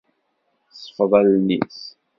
Tesfeḍ 0.69 1.11
allen-is. 1.19 1.79